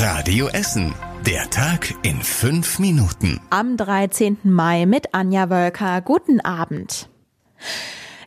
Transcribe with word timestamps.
Radio 0.00 0.46
Essen. 0.46 0.94
Der 1.26 1.50
Tag 1.50 1.92
in 2.02 2.22
fünf 2.22 2.78
Minuten. 2.78 3.40
Am 3.50 3.76
13. 3.76 4.38
Mai 4.44 4.86
mit 4.86 5.12
Anja 5.12 5.50
Wölker. 5.50 6.02
Guten 6.02 6.40
Abend. 6.40 7.08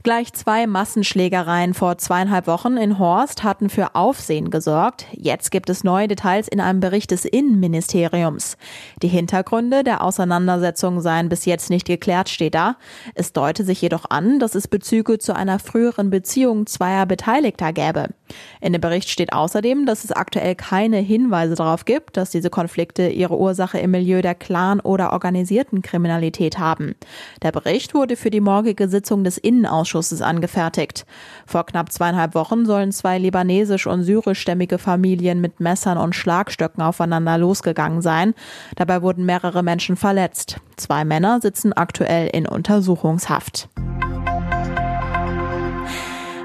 Gleich 0.03 0.33
zwei 0.33 0.67
Massenschlägereien 0.67 1.73
vor 1.73 1.97
zweieinhalb 1.97 2.45
Wochen 2.47 2.75
in 2.75 2.99
Horst 2.99 3.43
hatten 3.43 3.69
für 3.69 3.95
Aufsehen 3.95 4.49
gesorgt. 4.49 5.05
Jetzt 5.13 5.49
gibt 5.49 5.69
es 5.69 5.85
neue 5.85 6.09
Details 6.09 6.49
in 6.49 6.59
einem 6.59 6.81
Bericht 6.81 7.11
des 7.11 7.23
Innenministeriums. 7.23 8.57
Die 9.01 9.07
Hintergründe 9.07 9.85
der 9.85 10.03
Auseinandersetzung 10.03 10.99
seien 10.99 11.29
bis 11.29 11.45
jetzt 11.45 11.69
nicht 11.69 11.87
geklärt, 11.87 12.27
steht 12.27 12.55
da. 12.55 12.75
Es 13.15 13.31
deute 13.31 13.63
sich 13.63 13.81
jedoch 13.81 14.09
an, 14.09 14.39
dass 14.39 14.55
es 14.55 14.67
Bezüge 14.67 15.19
zu 15.19 15.33
einer 15.33 15.57
früheren 15.57 16.09
Beziehung 16.09 16.65
zweier 16.65 17.05
Beteiligter 17.05 17.71
gäbe. 17.71 18.09
In 18.59 18.73
dem 18.73 18.81
Bericht 18.81 19.09
steht 19.09 19.33
außerdem, 19.33 19.85
dass 19.85 20.03
es 20.03 20.11
aktuell 20.11 20.55
keine 20.55 20.97
Hinweise 20.97 21.55
darauf 21.55 21.85
gibt, 21.85 22.17
dass 22.17 22.31
diese 22.31 22.49
Konflikte 22.49 23.07
ihre 23.07 23.37
Ursache 23.37 23.79
im 23.79 23.91
Milieu 23.91 24.21
der 24.21 24.35
Clan- 24.35 24.79
oder 24.79 25.13
organisierten 25.13 25.81
Kriminalität 25.81 26.59
haben. 26.59 26.95
Der 27.41 27.51
Bericht 27.51 27.93
wurde 27.93 28.15
für 28.15 28.29
die 28.29 28.41
morgige 28.41 28.87
Sitzung 28.87 29.23
des 29.23 29.37
Innenausschusses 29.37 30.01
Ausschusses 30.01 30.21
angefertigt. 30.21 31.05
Vor 31.45 31.65
knapp 31.65 31.91
zweieinhalb 31.91 32.33
Wochen 32.33 32.65
sollen 32.65 32.91
zwei 32.91 33.17
libanesisch- 33.17 33.87
und 33.87 34.03
syrischstämmige 34.03 34.77
Familien 34.77 35.41
mit 35.41 35.59
Messern 35.59 35.97
und 35.97 36.15
Schlagstöcken 36.15 36.81
aufeinander 36.81 37.37
losgegangen 37.37 38.01
sein. 38.01 38.33
Dabei 38.75 39.01
wurden 39.01 39.25
mehrere 39.25 39.63
Menschen 39.63 39.95
verletzt. 39.95 40.57
Zwei 40.77 41.05
Männer 41.05 41.39
sitzen 41.41 41.73
aktuell 41.73 42.27
in 42.27 42.47
Untersuchungshaft. 42.47 43.69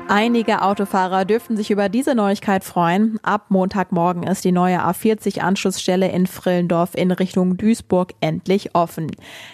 Einige 0.08 0.62
Autofahrer 0.62 1.24
dürften 1.24 1.56
sich 1.56 1.72
über 1.72 1.88
diese 1.88 2.14
Neuigkeit 2.14 2.62
freuen. 2.62 3.18
Ab 3.24 3.46
Montagmorgen 3.48 4.22
ist 4.22 4.44
die 4.44 4.52
neue 4.52 4.78
A40-Anschlussstelle 4.78 6.08
in 6.08 6.28
Frillendorf 6.28 6.94
in 6.94 7.10
Richtung 7.10 7.56
Duisburg 7.56 8.12
endlich 8.20 8.76
offen. 8.76 9.10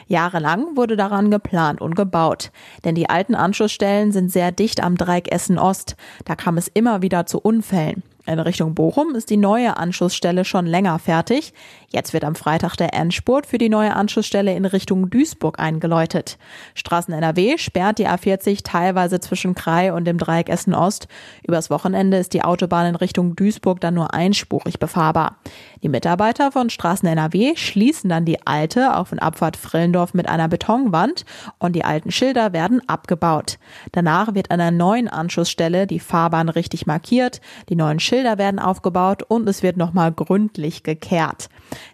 Jahrelang 0.08 0.76
wurde 0.76 0.96
daran 0.96 1.30
geplant 1.30 1.80
und 1.80 1.96
gebaut. 1.96 2.52
Denn 2.84 2.94
die 2.94 3.08
alten 3.08 3.34
Anschlussstellen 3.34 4.12
sind 4.12 4.30
sehr 4.30 4.52
dicht 4.52 4.82
am 4.82 4.98
Dreieck 4.98 5.32
Essen 5.32 5.58
Ost. 5.58 5.96
Da 6.26 6.36
kam 6.36 6.58
es 6.58 6.68
immer 6.68 7.00
wieder 7.00 7.24
zu 7.24 7.40
Unfällen. 7.40 8.02
In 8.24 8.38
Richtung 8.38 8.74
Bochum 8.74 9.16
ist 9.16 9.30
die 9.30 9.36
neue 9.36 9.76
Anschlussstelle 9.76 10.44
schon 10.44 10.64
länger 10.64 11.00
fertig. 11.00 11.52
Jetzt 11.88 12.12
wird 12.12 12.22
am 12.22 12.36
Freitag 12.36 12.76
der 12.76 12.94
Endspurt 12.94 13.46
für 13.46 13.58
die 13.58 13.68
neue 13.68 13.96
Anschlussstelle 13.96 14.54
in 14.54 14.64
Richtung 14.64 15.10
Duisburg 15.10 15.58
eingeläutet. 15.58 16.38
Straßen 16.74 17.12
NRW 17.12 17.58
sperrt 17.58 17.98
die 17.98 18.06
A40 18.06 18.60
teilweise 18.62 19.18
zwischen 19.18 19.56
Krai 19.56 19.92
und 19.92 20.04
dem 20.04 20.18
Dreieck 20.18 20.48
Essen 20.48 20.72
Ost. 20.72 21.08
Übers 21.44 21.68
Wochenende 21.68 22.16
ist 22.16 22.32
die 22.32 22.44
Autobahn 22.44 22.86
in 22.86 22.94
Richtung 22.94 23.34
Duisburg 23.34 23.80
dann 23.80 23.94
nur 23.94 24.14
einspurig 24.14 24.78
befahrbar. 24.78 25.38
Die 25.82 25.88
Mitarbeiter 25.88 26.52
von 26.52 26.70
Straßen 26.70 27.08
NRW 27.08 27.56
schließen 27.56 28.08
dann 28.08 28.24
die 28.24 28.46
alte 28.46 28.96
Auf- 28.96 29.10
und 29.10 29.18
Abfahrt 29.18 29.56
Frillendorf 29.56 30.14
mit 30.14 30.28
einer 30.28 30.46
Betonwand 30.46 31.24
und 31.58 31.74
die 31.74 31.84
alten 31.84 32.12
Schilder 32.12 32.52
werden 32.52 32.80
abgebaut. 32.88 33.58
Danach 33.90 34.34
wird 34.34 34.52
an 34.52 34.58
der 34.58 34.70
neuen 34.70 35.08
Anschlussstelle 35.08 35.88
die 35.88 35.98
Fahrbahn 35.98 36.48
richtig 36.48 36.86
markiert, 36.86 37.40
die 37.68 37.74
neuen 37.74 37.98
Schilder 37.98 38.38
werden 38.38 38.60
aufgebaut 38.60 39.24
und 39.24 39.48
es 39.48 39.64
wird 39.64 39.76
nochmal 39.76 40.12
gründlich 40.12 40.84
gekehrt. 40.84 41.48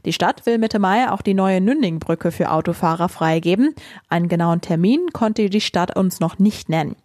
Die 0.05 0.13
Stadt 0.13 0.45
will 0.45 0.59
Mitte 0.59 0.79
Mai 0.79 1.11
auch 1.11 1.23
die 1.23 1.35
neue 1.35 1.63
Nündingbrücke 1.63 2.31
für 2.31 2.51
Autofahrer 2.51 3.09
freigeben. 3.09 3.75
Einen 4.11 4.29
genauen 4.29 4.61
Termin 4.61 5.07
konnte 5.15 5.49
die 5.49 5.61
Stadt 5.63 5.97
uns 5.97 6.21
noch 6.21 6.39
nicht 6.39 6.69
nennen. 6.69 6.97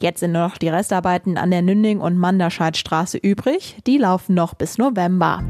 Jetzt 0.00 0.20
sind 0.20 0.32
nur 0.32 0.42
noch 0.42 0.58
die 0.58 0.68
Restarbeiten 0.68 1.36
an 1.36 1.50
der 1.50 1.62
Nünding- 1.62 2.00
und 2.00 2.16
Manderscheidstraße 2.16 3.18
übrig. 3.18 3.78
Die 3.86 3.98
laufen 3.98 4.34
noch 4.34 4.54
bis 4.54 4.78
November. 4.78 5.42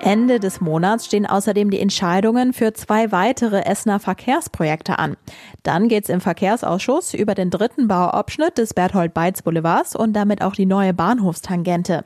Ende 0.00 0.38
des 0.38 0.60
Monats 0.60 1.06
stehen 1.06 1.26
außerdem 1.26 1.70
die 1.70 1.80
Entscheidungen 1.80 2.52
für 2.52 2.72
zwei 2.72 3.10
weitere 3.10 3.64
Essener 3.64 3.98
Verkehrsprojekte 3.98 4.98
an. 4.98 5.16
Dann 5.64 5.88
geht 5.88 6.04
es 6.04 6.10
im 6.10 6.20
Verkehrsausschuss 6.20 7.14
über 7.14 7.34
den 7.34 7.50
dritten 7.50 7.88
Bauabschnitt 7.88 8.58
des 8.58 8.74
Berthold-Beitz 8.74 9.42
Boulevards 9.42 9.96
und 9.96 10.12
damit 10.12 10.40
auch 10.40 10.54
die 10.54 10.66
neue 10.66 10.94
Bahnhofstangente. 10.94 12.04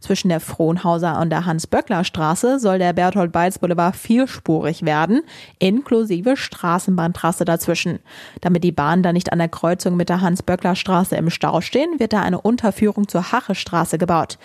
Zwischen 0.00 0.30
der 0.30 0.40
Frohnhauser 0.40 1.20
und 1.20 1.30
der 1.30 1.44
Hans-Böckler-Straße 1.44 2.58
soll 2.58 2.78
der 2.78 2.94
Berthold-Beitz 2.94 3.58
Boulevard 3.58 3.94
vierspurig 3.94 4.84
werden, 4.84 5.20
inklusive 5.58 6.36
Straßenbahntrasse 6.36 7.44
dazwischen. 7.44 7.98
Damit 8.40 8.64
die 8.64 8.72
Bahn 8.72 9.02
dann 9.02 9.14
nicht 9.14 9.32
an 9.32 9.38
der 9.38 9.48
Kreuzung 9.48 9.96
mit 9.96 10.08
der 10.08 10.22
Hans-Böckler-Straße 10.22 11.14
im 11.14 11.28
Stau 11.28 11.60
stehen, 11.60 12.00
wird 12.00 12.14
da 12.14 12.22
eine 12.22 12.40
Unterführung 12.40 13.06
zur 13.06 13.32
Hache-Straße 13.32 13.98
gebaut. 13.98 14.38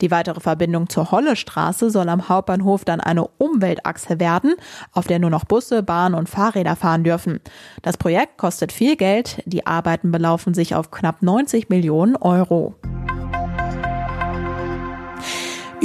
Die 0.00 0.10
weitere 0.10 0.40
Verbindung 0.40 0.88
zur 0.88 1.10
Holle-Straße 1.10 1.90
soll 1.90 2.08
am 2.08 2.28
Hauptbahnhof 2.56 2.84
dann 2.84 3.00
eine 3.00 3.26
Umweltachse 3.38 4.20
werden, 4.20 4.54
auf 4.92 5.06
der 5.06 5.18
nur 5.18 5.30
noch 5.30 5.44
Busse, 5.44 5.82
Bahn 5.82 6.14
und 6.14 6.28
Fahrräder 6.28 6.76
fahren 6.76 7.04
dürfen. 7.04 7.40
Das 7.82 7.96
Projekt 7.96 8.38
kostet 8.38 8.72
viel 8.72 8.96
Geld, 8.96 9.42
die 9.46 9.66
Arbeiten 9.66 10.10
belaufen 10.10 10.54
sich 10.54 10.74
auf 10.74 10.90
knapp 10.90 11.22
90 11.22 11.68
Millionen 11.68 12.16
Euro. 12.16 12.74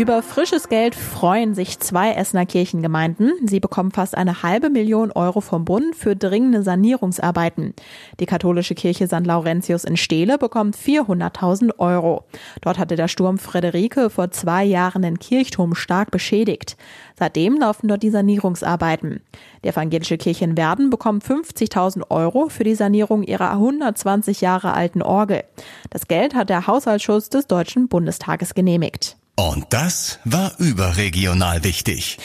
Über 0.01 0.23
frisches 0.23 0.67
Geld 0.67 0.95
freuen 0.95 1.53
sich 1.53 1.78
zwei 1.78 2.13
Essener 2.13 2.47
Kirchengemeinden. 2.47 3.34
Sie 3.45 3.59
bekommen 3.59 3.91
fast 3.91 4.17
eine 4.17 4.41
halbe 4.41 4.72
Million 4.72 5.12
Euro 5.12 5.41
vom 5.41 5.63
Bund 5.63 5.95
für 5.95 6.16
dringende 6.16 6.63
Sanierungsarbeiten. 6.63 7.75
Die 8.19 8.25
katholische 8.25 8.73
Kirche 8.73 9.06
St. 9.06 9.28
Laurentius 9.28 9.84
in 9.84 9.97
Steele 9.97 10.40
bekommt 10.40 10.75
400.000 10.75 11.78
Euro. 11.78 12.23
Dort 12.61 12.79
hatte 12.79 12.95
der 12.95 13.09
Sturm 13.09 13.38
Frederike 13.38 14.09
vor 14.09 14.31
zwei 14.31 14.63
Jahren 14.63 15.03
den 15.03 15.19
Kirchturm 15.19 15.75
stark 15.75 16.09
beschädigt. 16.09 16.78
Seitdem 17.16 17.59
laufen 17.59 17.88
dort 17.88 18.01
die 18.01 18.09
Sanierungsarbeiten. 18.09 19.22
Die 19.63 19.67
evangelische 19.67 20.17
Kirche 20.17 20.45
in 20.45 20.57
Werden 20.57 20.90
bekommt 20.90 21.23
50.000 21.23 22.09
Euro 22.09 22.50
für 22.50 22.63
die 22.63 22.73
Sanierung 22.73 23.22
ihrer 23.22 23.51
120 23.51 24.41
Jahre 24.41 24.73
alten 24.73 25.03
Orgel. 25.03 25.44
Das 25.91 26.07
Geld 26.07 26.34
hat 26.34 26.50
der 26.50 26.66
Haushaltsschuss 26.66 27.29
des 27.29 27.45
Deutschen 27.45 27.88
Bundestages 27.88 28.56
genehmigt. 28.56 29.21
Und 29.50 29.66
das 29.72 30.19
war 30.24 30.52
überregional 30.59 31.63
wichtig. 31.63 32.19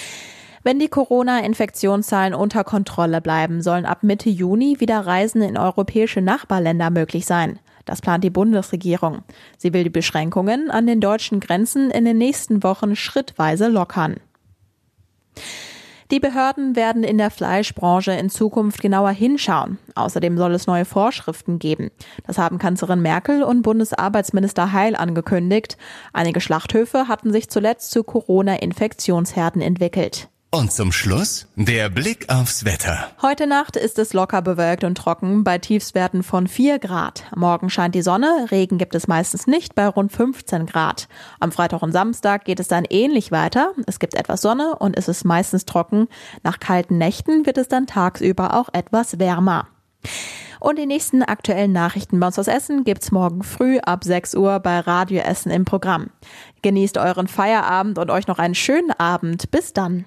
Wenn 0.62 0.78
die 0.78 0.88
Corona-Infektionszahlen 0.88 2.34
unter 2.34 2.62
Kontrolle 2.62 3.22
bleiben, 3.22 3.62
sollen 3.62 3.86
ab 3.86 4.02
Mitte 4.02 4.28
Juni 4.28 4.80
wieder 4.80 5.00
Reisen 5.06 5.40
in 5.40 5.56
europäische 5.56 6.20
Nachbarländer 6.20 6.90
möglich 6.90 7.24
sein. 7.24 7.58
Das 7.86 8.02
plant 8.02 8.22
die 8.22 8.28
Bundesregierung. 8.28 9.22
Sie 9.56 9.72
will 9.72 9.84
die 9.84 9.90
Beschränkungen 9.90 10.70
an 10.70 10.86
den 10.86 11.00
deutschen 11.00 11.40
Grenzen 11.40 11.90
in 11.90 12.04
den 12.04 12.18
nächsten 12.18 12.62
Wochen 12.62 12.96
schrittweise 12.96 13.68
lockern. 13.68 14.16
Die 16.12 16.20
Behörden 16.20 16.76
werden 16.76 17.02
in 17.02 17.18
der 17.18 17.32
Fleischbranche 17.32 18.12
in 18.12 18.30
Zukunft 18.30 18.80
genauer 18.80 19.10
hinschauen. 19.10 19.78
Außerdem 19.96 20.38
soll 20.38 20.54
es 20.54 20.68
neue 20.68 20.84
Vorschriften 20.84 21.58
geben. 21.58 21.90
Das 22.26 22.38
haben 22.38 22.58
Kanzlerin 22.58 23.02
Merkel 23.02 23.42
und 23.42 23.62
Bundesarbeitsminister 23.62 24.72
Heil 24.72 24.94
angekündigt. 24.94 25.76
Einige 26.12 26.40
Schlachthöfe 26.40 27.08
hatten 27.08 27.32
sich 27.32 27.50
zuletzt 27.50 27.90
zu 27.90 28.04
Corona-Infektionsherden 28.04 29.60
entwickelt. 29.60 30.28
Und 30.56 30.72
zum 30.72 30.90
Schluss 30.90 31.48
der 31.54 31.90
Blick 31.90 32.32
aufs 32.32 32.64
Wetter. 32.64 33.10
Heute 33.20 33.46
Nacht 33.46 33.76
ist 33.76 33.98
es 33.98 34.14
locker 34.14 34.40
bewölkt 34.40 34.84
und 34.84 34.96
trocken 34.96 35.44
bei 35.44 35.58
Tiefstwerten 35.58 36.22
von 36.22 36.46
4 36.46 36.78
Grad. 36.78 37.24
Morgen 37.36 37.68
scheint 37.68 37.94
die 37.94 38.00
Sonne, 38.00 38.46
Regen 38.50 38.78
gibt 38.78 38.94
es 38.94 39.06
meistens 39.06 39.46
nicht 39.46 39.74
bei 39.74 39.86
rund 39.86 40.12
15 40.12 40.64
Grad. 40.64 41.08
Am 41.40 41.52
Freitag 41.52 41.82
und 41.82 41.92
Samstag 41.92 42.46
geht 42.46 42.58
es 42.58 42.68
dann 42.68 42.86
ähnlich 42.88 43.30
weiter. 43.32 43.74
Es 43.86 43.98
gibt 43.98 44.14
etwas 44.14 44.40
Sonne 44.40 44.76
und 44.76 44.96
es 44.96 45.08
ist 45.08 45.26
meistens 45.26 45.66
trocken. 45.66 46.08
Nach 46.42 46.58
kalten 46.58 46.96
Nächten 46.96 47.44
wird 47.44 47.58
es 47.58 47.68
dann 47.68 47.86
tagsüber 47.86 48.54
auch 48.54 48.70
etwas 48.72 49.18
wärmer. 49.18 49.68
Und 50.58 50.78
die 50.78 50.86
nächsten 50.86 51.22
aktuellen 51.22 51.72
Nachrichten 51.72 52.18
bei 52.18 52.28
uns 52.28 52.38
aus 52.38 52.48
Essen 52.48 52.84
gibt's 52.84 53.12
morgen 53.12 53.42
früh 53.42 53.78
ab 53.80 54.04
6 54.04 54.34
Uhr 54.36 54.58
bei 54.60 54.80
Radio 54.80 55.20
Essen 55.20 55.50
im 55.50 55.66
Programm. 55.66 56.08
Genießt 56.62 56.96
euren 56.96 57.28
Feierabend 57.28 57.98
und 57.98 58.10
euch 58.10 58.26
noch 58.26 58.38
einen 58.38 58.54
schönen 58.54 58.92
Abend. 58.92 59.50
Bis 59.50 59.74
dann. 59.74 60.06